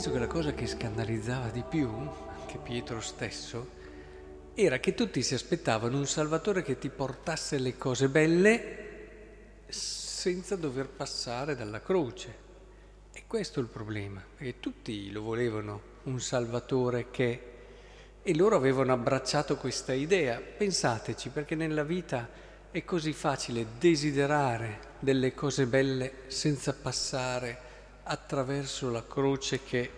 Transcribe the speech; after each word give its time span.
Penso 0.00 0.14
che 0.14 0.24
la 0.24 0.32
cosa 0.32 0.54
che 0.54 0.66
scandalizzava 0.66 1.50
di 1.50 1.62
più, 1.62 1.86
anche 1.86 2.56
Pietro 2.56 3.02
stesso, 3.02 3.68
era 4.54 4.78
che 4.78 4.94
tutti 4.94 5.22
si 5.22 5.34
aspettavano 5.34 5.98
un 5.98 6.06
Salvatore 6.06 6.62
che 6.62 6.78
ti 6.78 6.88
portasse 6.88 7.58
le 7.58 7.76
cose 7.76 8.08
belle 8.08 9.64
senza 9.68 10.56
dover 10.56 10.88
passare 10.88 11.54
dalla 11.54 11.82
croce. 11.82 12.34
E 13.12 13.24
questo 13.26 13.60
è 13.60 13.62
il 13.62 13.68
problema, 13.68 14.24
perché 14.38 14.58
tutti 14.58 15.12
lo 15.12 15.20
volevano 15.20 15.82
un 16.04 16.18
Salvatore 16.18 17.10
che... 17.10 17.42
E 18.22 18.34
loro 18.34 18.56
avevano 18.56 18.94
abbracciato 18.94 19.58
questa 19.58 19.92
idea. 19.92 20.40
Pensateci, 20.40 21.28
perché 21.28 21.54
nella 21.54 21.84
vita 21.84 22.26
è 22.70 22.82
così 22.86 23.12
facile 23.12 23.66
desiderare 23.78 24.78
delle 24.98 25.34
cose 25.34 25.66
belle 25.66 26.12
senza 26.28 26.72
passare 26.72 27.68
attraverso 28.02 28.90
la 28.90 29.04
croce 29.06 29.62
che 29.62 29.90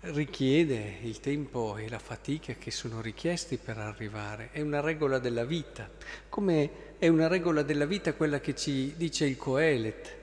richiede 0.00 0.98
il 1.02 1.20
tempo 1.20 1.76
e 1.76 1.88
la 1.88 1.98
fatica 1.98 2.54
che 2.54 2.70
sono 2.70 3.00
richiesti 3.00 3.56
per 3.56 3.78
arrivare. 3.78 4.50
È 4.52 4.60
una 4.60 4.80
regola 4.80 5.18
della 5.18 5.44
vita, 5.44 5.90
come 6.28 6.94
è 6.98 7.08
una 7.08 7.28
regola 7.28 7.62
della 7.62 7.86
vita 7.86 8.14
quella 8.14 8.40
che 8.40 8.54
ci 8.54 8.94
dice 8.96 9.24
il 9.24 9.36
Coelet, 9.36 10.14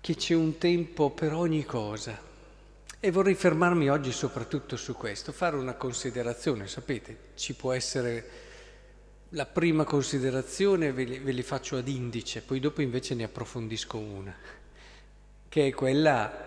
che 0.00 0.14
c'è 0.14 0.34
un 0.34 0.58
tempo 0.58 1.10
per 1.10 1.32
ogni 1.32 1.64
cosa. 1.64 2.24
E 2.98 3.10
vorrei 3.10 3.34
fermarmi 3.34 3.90
oggi 3.90 4.12
soprattutto 4.12 4.76
su 4.76 4.94
questo, 4.94 5.32
fare 5.32 5.56
una 5.56 5.74
considerazione, 5.74 6.66
sapete, 6.66 7.18
ci 7.34 7.54
può 7.54 7.72
essere 7.72 8.44
la 9.30 9.46
prima 9.46 9.84
considerazione, 9.84 10.92
ve 10.92 11.04
li, 11.04 11.18
ve 11.18 11.32
li 11.32 11.42
faccio 11.42 11.76
ad 11.76 11.88
indice, 11.88 12.42
poi 12.42 12.60
dopo 12.60 12.80
invece 12.80 13.14
ne 13.14 13.24
approfondisco 13.24 13.98
una, 13.98 14.34
che 15.48 15.68
è 15.68 15.72
quella 15.72 16.44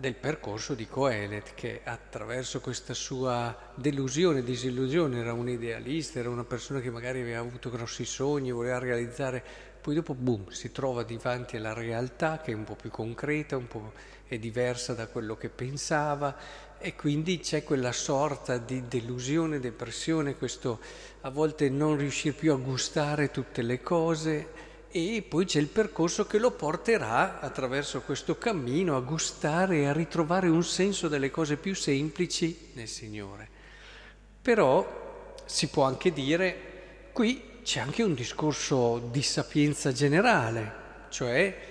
del 0.00 0.14
percorso 0.14 0.74
di 0.74 0.88
Coelet, 0.88 1.52
che 1.54 1.82
attraverso 1.84 2.60
questa 2.60 2.94
sua 2.94 3.54
delusione, 3.74 4.42
disillusione, 4.42 5.20
era 5.20 5.34
un 5.34 5.48
idealista, 5.48 6.18
era 6.18 6.30
una 6.30 6.44
persona 6.44 6.80
che 6.80 6.90
magari 6.90 7.20
aveva 7.20 7.40
avuto 7.40 7.68
grossi 7.68 8.06
sogni, 8.06 8.50
voleva 8.50 8.78
realizzare, 8.78 9.44
poi 9.78 9.94
dopo, 9.94 10.14
boom, 10.14 10.48
si 10.48 10.72
trova 10.72 11.02
davanti 11.02 11.58
alla 11.58 11.74
realtà 11.74 12.40
che 12.40 12.52
è 12.52 12.54
un 12.54 12.64
po' 12.64 12.76
più 12.76 12.88
concreta, 12.88 13.58
un 13.58 13.68
po' 13.68 13.92
è 14.26 14.38
diversa 14.38 14.94
da 14.94 15.06
quello 15.08 15.36
che 15.36 15.50
pensava 15.50 16.34
e 16.78 16.94
quindi 16.94 17.40
c'è 17.40 17.62
quella 17.62 17.92
sorta 17.92 18.56
di 18.56 18.88
delusione, 18.88 19.60
depressione, 19.60 20.36
questo 20.36 20.80
a 21.22 21.30
volte 21.30 21.68
non 21.68 21.98
riuscire 21.98 22.34
più 22.34 22.52
a 22.52 22.56
gustare 22.56 23.30
tutte 23.30 23.60
le 23.60 23.82
cose 23.82 24.69
e 24.92 25.22
poi 25.22 25.44
c'è 25.44 25.60
il 25.60 25.68
percorso 25.68 26.26
che 26.26 26.38
lo 26.38 26.50
porterà 26.50 27.38
attraverso 27.40 28.00
questo 28.00 28.36
cammino 28.36 28.96
a 28.96 29.00
gustare 29.00 29.78
e 29.78 29.86
a 29.86 29.92
ritrovare 29.92 30.48
un 30.48 30.64
senso 30.64 31.06
delle 31.06 31.30
cose 31.30 31.56
più 31.56 31.74
semplici 31.74 32.70
nel 32.72 32.88
Signore. 32.88 33.48
Però 34.42 35.34
si 35.44 35.68
può 35.68 35.84
anche 35.84 36.12
dire, 36.12 37.08
qui 37.12 37.60
c'è 37.62 37.78
anche 37.78 38.02
un 38.02 38.14
discorso 38.14 38.98
di 39.10 39.22
sapienza 39.22 39.92
generale, 39.92 40.72
cioè 41.10 41.68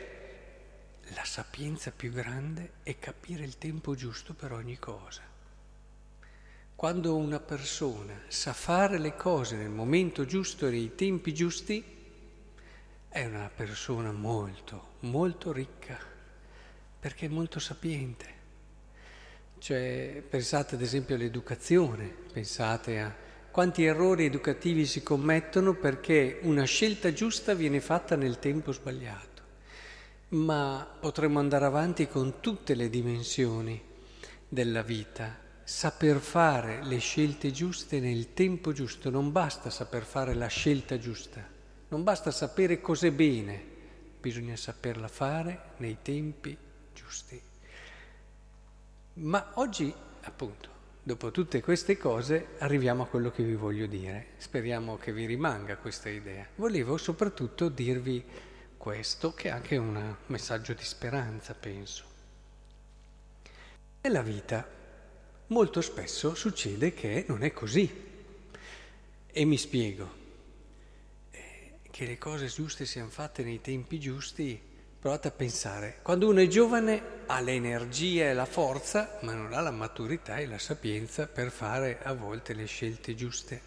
la 1.13 1.25
sapienza 1.25 1.91
più 1.91 2.11
grande 2.11 2.73
è 2.83 2.97
capire 2.99 3.43
il 3.43 3.57
tempo 3.57 3.95
giusto 3.95 4.33
per 4.33 4.53
ogni 4.53 4.79
cosa. 4.79 5.21
Quando 6.73 7.17
una 7.17 7.41
persona 7.41 8.21
sa 8.29 8.53
fare 8.53 8.97
le 8.97 9.17
cose 9.17 9.57
nel 9.57 9.69
momento 9.69 10.23
giusto 10.25 10.67
e 10.67 10.71
nei 10.71 10.95
tempi 10.95 11.33
giusti, 11.33 11.97
è 13.09 13.25
una 13.25 13.49
persona 13.53 14.11
molto, 14.11 14.97
molto 14.99 15.51
ricca, 15.51 15.97
perché 16.99 17.25
è 17.25 17.29
molto 17.29 17.59
sapiente. 17.59 18.37
Cioè, 19.57 20.23
pensate 20.29 20.75
ad 20.75 20.81
esempio 20.81 21.15
all'educazione, 21.15 22.13
pensate 22.31 22.99
a 22.99 23.13
quanti 23.49 23.83
errori 23.83 24.25
educativi 24.25 24.85
si 24.85 25.01
commettono 25.01 25.73
perché 25.73 26.39
una 26.43 26.65
scelta 26.65 27.11
giusta 27.11 27.55
viene 27.55 27.81
fatta 27.81 28.15
nel 28.15 28.37
tempo 28.37 28.71
sbagliato. 28.71 29.27
Ma 30.29 30.87
potremmo 30.99 31.39
andare 31.39 31.65
avanti 31.65 32.07
con 32.07 32.39
tutte 32.39 32.75
le 32.75 32.89
dimensioni 32.89 33.81
della 34.47 34.83
vita. 34.83 35.35
Saper 35.63 36.17
fare 36.19 36.83
le 36.83 36.99
scelte 36.99 37.51
giuste 37.51 37.99
nel 37.99 38.33
tempo 38.33 38.71
giusto, 38.71 39.09
non 39.09 39.31
basta 39.31 39.71
saper 39.71 40.03
fare 40.03 40.35
la 40.35 40.47
scelta 40.47 40.99
giusta 40.99 41.57
non 41.89 42.03
basta 42.03 42.29
sapere 42.31 42.81
cos'è 42.81 43.11
bene, 43.11 43.61
bisogna 44.19 44.55
saperla 44.55 45.07
fare 45.07 45.71
nei 45.77 45.97
tempi 46.01 46.55
giusti. 46.93 47.41
Ma 49.13 49.51
oggi, 49.55 49.93
appunto, 50.21 50.69
dopo 51.01 51.31
tutte 51.31 51.61
queste 51.61 51.97
cose, 51.97 52.49
arriviamo 52.59 53.03
a 53.03 53.07
quello 53.07 53.31
che 53.31 53.43
vi 53.43 53.55
voglio 53.55 53.87
dire. 53.87 54.27
Speriamo 54.37 54.97
che 54.97 55.11
vi 55.11 55.25
rimanga 55.25 55.77
questa 55.77 56.09
idea. 56.09 56.45
Volevo 56.55 56.97
soprattutto 56.97 57.69
dirvi 57.69 58.23
questo, 58.77 59.33
che 59.33 59.49
è 59.49 59.51
anche 59.51 59.75
un 59.75 60.15
messaggio 60.27 60.73
di 60.73 60.83
speranza, 60.83 61.55
penso. 61.55 62.03
Nella 64.01 64.21
vita 64.21 64.65
molto 65.47 65.81
spesso 65.81 66.35
succede 66.35 66.93
che 66.93 67.25
non 67.27 67.41
è 67.43 67.51
così. 67.51 68.07
E 69.31 69.45
mi 69.45 69.57
spiego 69.57 70.19
che 71.91 72.05
le 72.05 72.17
cose 72.17 72.47
giuste 72.47 72.85
siano 72.85 73.09
fatte 73.09 73.43
nei 73.43 73.61
tempi 73.61 73.99
giusti, 73.99 74.59
provate 74.99 75.29
a 75.29 75.31
pensare, 75.31 75.99
quando 76.01 76.27
uno 76.27 76.41
è 76.41 76.47
giovane 76.47 77.01
ha 77.25 77.39
l'energia 77.39 78.29
e 78.29 78.33
la 78.33 78.45
forza, 78.45 79.17
ma 79.21 79.33
non 79.33 79.53
ha 79.53 79.61
la 79.61 79.71
maturità 79.71 80.37
e 80.37 80.45
la 80.45 80.59
sapienza 80.59 81.27
per 81.27 81.51
fare 81.51 81.99
a 82.03 82.13
volte 82.13 82.53
le 82.53 82.65
scelte 82.65 83.15
giuste. 83.15 83.61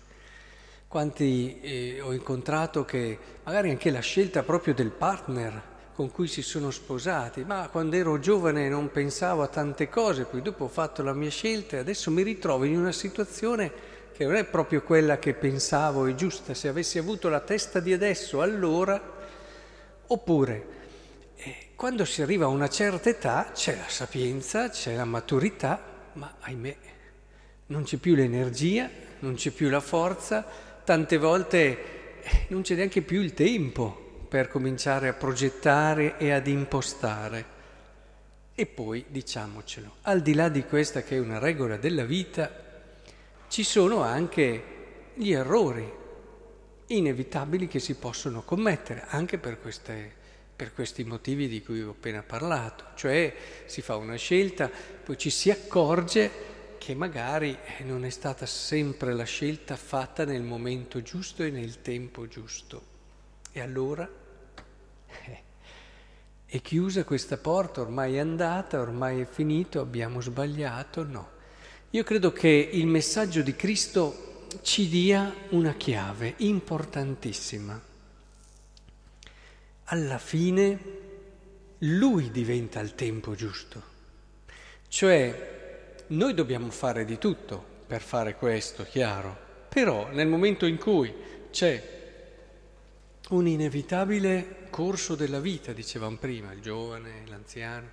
Quanti 0.88 1.60
eh, 1.60 2.00
ho 2.02 2.12
incontrato 2.12 2.84
che 2.84 3.18
magari 3.44 3.70
anche 3.70 3.90
la 3.90 4.00
scelta 4.00 4.42
proprio 4.42 4.74
del 4.74 4.90
partner 4.90 5.70
con 5.94 6.10
cui 6.10 6.26
si 6.26 6.42
sono 6.42 6.70
sposati, 6.70 7.44
ma 7.44 7.68
quando 7.70 7.96
ero 7.96 8.18
giovane 8.18 8.68
non 8.68 8.90
pensavo 8.90 9.42
a 9.42 9.48
tante 9.48 9.88
cose, 9.88 10.24
poi 10.24 10.42
dopo 10.42 10.64
ho 10.64 10.68
fatto 10.68 11.02
la 11.02 11.12
mia 11.12 11.30
scelta 11.30 11.76
e 11.76 11.80
adesso 11.80 12.10
mi 12.10 12.22
ritrovo 12.22 12.64
in 12.64 12.76
una 12.76 12.92
situazione 12.92 13.91
che 14.12 14.24
non 14.24 14.36
è 14.36 14.44
proprio 14.44 14.82
quella 14.82 15.18
che 15.18 15.34
pensavo 15.34 16.06
è 16.06 16.14
giusta, 16.14 16.54
se 16.54 16.68
avessi 16.68 16.98
avuto 16.98 17.28
la 17.28 17.40
testa 17.40 17.80
di 17.80 17.92
adesso 17.92 18.40
allora, 18.40 19.00
oppure 20.06 20.66
eh, 21.36 21.68
quando 21.74 22.04
si 22.04 22.22
arriva 22.22 22.44
a 22.44 22.48
una 22.48 22.68
certa 22.68 23.08
età 23.08 23.50
c'è 23.52 23.76
la 23.76 23.88
sapienza, 23.88 24.68
c'è 24.68 24.94
la 24.94 25.04
maturità, 25.04 25.82
ma 26.14 26.34
ahimè 26.40 26.76
non 27.66 27.84
c'è 27.84 27.96
più 27.96 28.14
l'energia, 28.14 28.88
non 29.20 29.34
c'è 29.34 29.50
più 29.50 29.70
la 29.70 29.80
forza, 29.80 30.44
tante 30.84 31.16
volte 31.16 32.20
eh, 32.22 32.46
non 32.48 32.62
c'è 32.62 32.74
neanche 32.74 33.02
più 33.02 33.20
il 33.20 33.34
tempo 33.34 34.26
per 34.28 34.48
cominciare 34.48 35.08
a 35.08 35.14
progettare 35.14 36.18
e 36.18 36.30
ad 36.30 36.46
impostare. 36.46 37.60
E 38.54 38.66
poi, 38.66 39.04
diciamocelo, 39.08 39.96
al 40.02 40.20
di 40.20 40.34
là 40.34 40.48
di 40.50 40.64
questa 40.64 41.02
che 41.02 41.16
è 41.16 41.18
una 41.18 41.38
regola 41.38 41.76
della 41.76 42.04
vita, 42.04 42.50
ci 43.52 43.64
sono 43.64 44.00
anche 44.00 45.10
gli 45.12 45.30
errori 45.30 45.86
inevitabili 46.86 47.68
che 47.68 47.80
si 47.80 47.96
possono 47.96 48.40
commettere, 48.40 49.04
anche 49.08 49.36
per, 49.36 49.60
queste, 49.60 50.10
per 50.56 50.72
questi 50.72 51.04
motivi 51.04 51.48
di 51.48 51.62
cui 51.62 51.82
ho 51.82 51.90
appena 51.90 52.22
parlato. 52.22 52.86
Cioè 52.94 53.34
si 53.66 53.82
fa 53.82 53.96
una 53.96 54.16
scelta, 54.16 54.70
poi 55.04 55.18
ci 55.18 55.28
si 55.28 55.50
accorge 55.50 56.30
che 56.78 56.94
magari 56.94 57.54
eh, 57.76 57.84
non 57.84 58.06
è 58.06 58.08
stata 58.08 58.46
sempre 58.46 59.12
la 59.12 59.24
scelta 59.24 59.76
fatta 59.76 60.24
nel 60.24 60.42
momento 60.42 61.02
giusto 61.02 61.42
e 61.42 61.50
nel 61.50 61.82
tempo 61.82 62.26
giusto. 62.26 62.82
E 63.52 63.60
allora 63.60 64.08
eh, 65.26 65.42
è 66.46 66.62
chiusa 66.62 67.04
questa 67.04 67.36
porta, 67.36 67.82
ormai 67.82 68.16
è 68.16 68.20
andata, 68.20 68.80
ormai 68.80 69.20
è 69.20 69.26
finito, 69.26 69.78
abbiamo 69.78 70.22
sbagliato? 70.22 71.04
No. 71.04 71.40
Io 71.94 72.04
credo 72.04 72.32
che 72.32 72.48
il 72.48 72.86
messaggio 72.86 73.42
di 73.42 73.54
Cristo 73.54 74.46
ci 74.62 74.88
dia 74.88 75.30
una 75.50 75.74
chiave 75.74 76.32
importantissima. 76.38 77.78
Alla 79.84 80.16
fine 80.16 80.78
Lui 81.80 82.30
diventa 82.30 82.80
il 82.80 82.94
tempo 82.94 83.34
giusto. 83.34 83.82
Cioè 84.88 85.96
noi 86.06 86.32
dobbiamo 86.32 86.70
fare 86.70 87.04
di 87.04 87.18
tutto 87.18 87.62
per 87.86 88.00
fare 88.00 88.36
questo, 88.36 88.84
chiaro, 88.84 89.36
però 89.68 90.08
nel 90.12 90.28
momento 90.28 90.64
in 90.64 90.78
cui 90.78 91.12
c'è 91.50 91.90
un 93.28 93.46
inevitabile 93.46 94.68
corso 94.70 95.14
della 95.14 95.40
vita, 95.40 95.74
dicevamo 95.74 96.16
prima, 96.16 96.52
il 96.52 96.62
giovane, 96.62 97.24
l'anziano, 97.26 97.90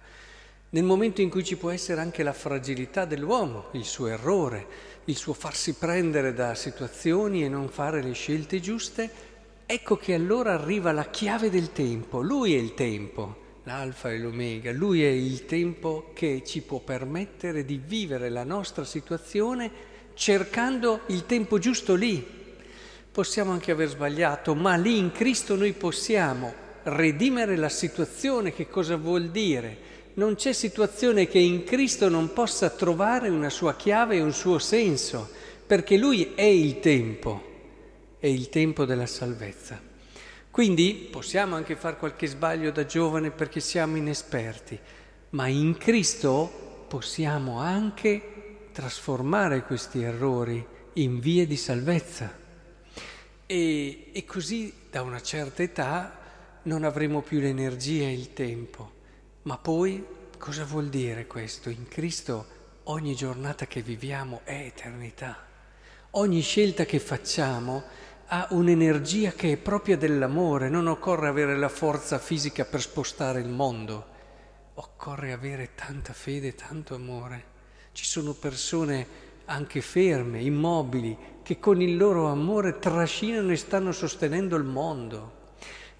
nel 0.72 0.84
momento 0.84 1.22
in 1.22 1.30
cui 1.30 1.44
ci 1.44 1.58
può 1.58 1.72
essere 1.72 2.02
anche 2.02 2.24
la 2.24 2.34
fragilità 2.34 3.06
dell'uomo, 3.06 3.70
il 3.72 3.86
suo 3.86 4.08
errore, 4.08 4.68
il 5.06 5.16
suo 5.16 5.34
farsi 5.34 5.74
prendere 5.74 6.34
da 6.34 6.54
situazioni 6.54 7.44
e 7.44 7.50
non 7.50 7.70
fare 7.70 8.04
le 8.04 8.14
scelte 8.14 8.60
giuste, 8.60 9.10
ecco 9.66 9.98
che 9.98 10.14
allora 10.14 10.54
arriva 10.54 10.92
la 10.92 11.10
chiave 11.10 11.50
del 11.50 11.72
tempo, 11.72 12.22
lui 12.22 12.54
è 12.54 12.58
il 12.58 12.76
tempo, 12.76 13.48
l'alfa 13.64 14.12
e 14.12 14.18
l'omega, 14.18 14.72
Lui 14.72 15.04
è 15.04 15.10
il 15.10 15.46
tempo 15.46 16.12
che 16.14 16.42
ci 16.44 16.62
può 16.62 16.80
permettere 16.80 17.66
di 17.66 17.80
vivere 17.84 18.30
la 18.30 18.44
nostra 18.44 18.84
situazione 18.84 19.72
cercando 20.16 21.02
il 21.08 21.26
tempo 21.26 21.60
giusto 21.60 21.94
lì. 21.94 22.38
Possiamo 23.12 23.52
anche 23.52 23.72
aver 23.72 23.90
sbagliato, 23.90 24.56
ma 24.56 24.76
lì 24.76 24.98
in 24.98 25.12
Cristo 25.12 25.56
noi 25.56 25.74
possiamo 25.74 26.52
redimere 26.84 27.56
la 27.56 27.70
situazione. 27.70 28.54
Che 28.54 28.68
cosa 28.68 28.96
vuol 28.96 29.30
dire? 29.30 29.78
Non 30.20 30.36
c'è 30.36 30.52
situazione 30.52 31.28
che 31.28 31.40
in 31.40 31.64
Cristo 31.64 32.10
non 32.10 32.34
possa 32.34 32.70
trovare 32.70 33.30
una 33.30 33.50
sua 33.50 33.78
chiave 33.78 34.18
e 34.18 34.22
un 34.22 34.34
suo 34.34 34.60
senso, 34.60 35.30
perché 35.66 35.96
Lui 35.96 36.34
è 36.36 36.42
il 36.42 36.82
tempo, 36.82 37.42
è 38.20 38.28
il 38.28 38.50
tempo 38.50 38.84
della 38.84 39.06
salvezza. 39.06 39.82
Quindi 40.52 41.08
possiamo 41.10 41.56
anche 41.56 41.78
fare 41.78 41.96
qualche 41.96 42.28
sbaglio 42.28 42.70
da 42.70 42.86
giovane 42.86 43.32
perché 43.32 43.62
siamo 43.62 43.96
inesperti, 43.96 44.78
ma 45.30 45.48
in 45.48 45.78
Cristo 45.78 46.86
possiamo 46.90 47.60
anche 47.60 48.68
trasformare 48.74 49.64
questi 49.64 50.02
errori 50.02 50.62
in 50.96 51.22
vie 51.22 51.48
di 51.48 51.56
salvezza. 51.56 52.38
E, 53.46 54.10
e 54.12 54.26
così 54.26 54.74
da 54.92 55.02
una 55.02 55.22
certa 55.22 55.64
età 55.64 56.20
non 56.64 56.84
avremo 56.84 57.22
più 57.22 57.40
l'energia 57.40 58.04
e 58.04 58.12
il 58.12 58.34
tempo. 58.34 58.98
Ma 59.44 59.58
poi 59.58 60.06
cosa 60.38 60.66
vuol 60.66 60.90
dire 60.90 61.26
questo? 61.26 61.70
In 61.70 61.88
Cristo 61.88 62.58
ogni 62.84 63.16
giornata 63.16 63.68
che 63.68 63.82
viviamo 63.82 64.42
è 64.44 64.66
eternità. 64.66 65.38
Ogni 66.12 66.42
scelta 66.42 66.84
che 66.84 67.00
facciamo 67.00 67.84
ha 68.28 68.48
un'energia 68.52 69.32
che 69.32 69.54
è 69.54 69.58
propria 69.58 69.96
dell'amore, 69.96 70.68
non 70.68 70.88
occorre 70.88 71.30
avere 71.30 71.58
la 71.58 71.70
forza 71.70 72.20
fisica 72.20 72.66
per 72.66 72.82
spostare 72.82 73.40
il 73.40 73.48
mondo, 73.48 74.06
occorre 74.74 75.32
avere 75.32 75.70
tanta 75.74 76.12
fede, 76.12 76.54
tanto 76.54 76.96
amore. 76.96 77.58
Ci 77.94 78.04
sono 78.04 78.34
persone 78.34 79.08
anche 79.46 79.80
ferme, 79.80 80.42
immobili, 80.42 81.18
che 81.44 81.60
con 81.60 81.82
il 81.82 81.96
loro 81.96 82.28
amore 82.28 82.78
trascinano 82.78 83.52
e 83.52 83.56
stanno 83.56 83.94
sostenendo 83.94 84.58
il 84.58 84.66
mondo. 84.66 85.38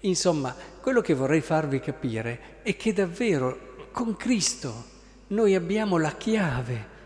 Insomma, 0.00 0.54
quello 0.80 1.00
che 1.00 1.14
vorrei 1.14 1.40
farvi 1.40 1.80
capire 1.80 2.62
è 2.62 2.76
che 2.76 2.92
davvero 2.92 3.88
con 3.92 4.16
Cristo 4.16 4.84
noi 5.28 5.54
abbiamo 5.54 5.98
la 5.98 6.16
chiave 6.16 6.98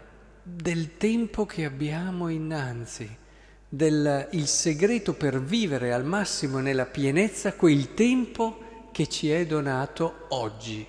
del 0.43 0.97
tempo 0.97 1.45
che 1.47 1.65
abbiamo 1.65 2.29
innanzi 2.29 3.23
del 3.69 4.29
il 4.33 4.47
segreto 4.47 5.15
per 5.15 5.43
vivere 5.43 5.93
al 5.93 6.05
massimo 6.05 6.61
nella 6.61 6.87
pienezza 6.87 7.55
quel 7.55 7.95
tempo 7.95 8.89
che 8.93 9.09
ci 9.09 9.31
è 9.31 9.45
donato 9.45 10.27
oggi, 10.29 10.87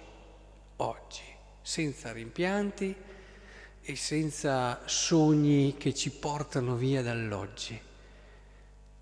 oggi, 0.76 1.24
senza 1.62 2.12
rimpianti 2.12 2.96
e 3.82 3.96
senza 3.96 4.82
sogni 4.86 5.76
che 5.78 5.96
ci 5.96 6.12
portano 6.12 6.76
via 6.76 7.02
dall'oggi. 7.02 7.80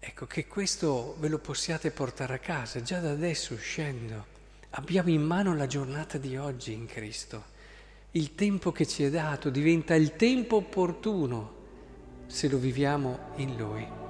Ecco 0.05 0.25
che 0.25 0.47
questo 0.47 1.15
ve 1.19 1.29
lo 1.29 1.38
possiate 1.38 1.89
portare 1.89 2.33
a 2.33 2.38
casa 2.38 2.81
già 2.81 3.00
da 3.00 3.11
adesso 3.11 3.53
uscendo. 3.53 4.25
Abbiamo 4.71 5.09
in 5.09 5.21
mano 5.21 5.55
la 5.55 5.65
giornata 5.65 6.17
di 6.17 6.35
oggi 6.35 6.73
in 6.73 6.88
Cristo. 6.88 7.41
Il 8.11 8.35
tempo 8.35 8.73
che 8.73 8.85
ci 8.85 9.05
è 9.05 9.09
dato 9.09 9.50
diventa 9.50 9.95
il 9.95 10.17
tempo 10.17 10.57
opportuno 10.57 11.53
se 12.27 12.50
lo 12.50 12.57
viviamo 12.57 13.31
in 13.38 13.55
Lui. 13.55 14.02